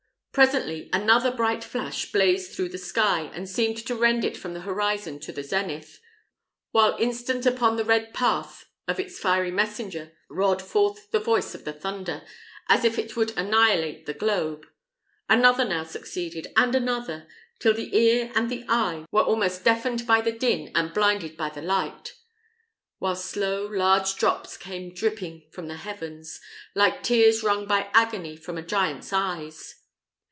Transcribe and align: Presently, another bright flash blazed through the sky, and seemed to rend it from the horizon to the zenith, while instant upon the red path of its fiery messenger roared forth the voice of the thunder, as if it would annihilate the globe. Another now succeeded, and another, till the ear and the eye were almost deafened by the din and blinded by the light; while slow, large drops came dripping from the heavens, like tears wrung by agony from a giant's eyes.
Presently, 0.33 0.89
another 0.93 1.29
bright 1.29 1.61
flash 1.61 2.09
blazed 2.09 2.53
through 2.53 2.69
the 2.69 2.77
sky, 2.77 3.29
and 3.33 3.49
seemed 3.49 3.75
to 3.85 3.93
rend 3.95 4.23
it 4.23 4.37
from 4.37 4.53
the 4.53 4.61
horizon 4.61 5.19
to 5.19 5.33
the 5.33 5.43
zenith, 5.43 5.99
while 6.71 6.95
instant 6.99 7.45
upon 7.45 7.75
the 7.75 7.83
red 7.83 8.13
path 8.13 8.63
of 8.87 8.97
its 8.97 9.19
fiery 9.19 9.51
messenger 9.51 10.13
roared 10.29 10.61
forth 10.61 11.11
the 11.11 11.19
voice 11.19 11.53
of 11.53 11.65
the 11.65 11.73
thunder, 11.73 12.21
as 12.69 12.85
if 12.85 12.97
it 12.97 13.17
would 13.17 13.37
annihilate 13.37 14.05
the 14.05 14.13
globe. 14.13 14.65
Another 15.27 15.65
now 15.65 15.83
succeeded, 15.83 16.47
and 16.55 16.75
another, 16.75 17.27
till 17.59 17.73
the 17.73 17.93
ear 17.93 18.31
and 18.33 18.49
the 18.49 18.63
eye 18.69 19.03
were 19.11 19.19
almost 19.23 19.65
deafened 19.65 20.07
by 20.07 20.21
the 20.21 20.31
din 20.31 20.71
and 20.73 20.93
blinded 20.93 21.35
by 21.35 21.49
the 21.49 21.61
light; 21.61 22.13
while 22.99 23.17
slow, 23.17 23.65
large 23.67 24.15
drops 24.15 24.55
came 24.55 24.93
dripping 24.93 25.49
from 25.51 25.67
the 25.67 25.75
heavens, 25.75 26.39
like 26.73 27.03
tears 27.03 27.43
wrung 27.43 27.65
by 27.67 27.89
agony 27.93 28.37
from 28.37 28.57
a 28.57 28.61
giant's 28.65 29.11
eyes. 29.11 29.75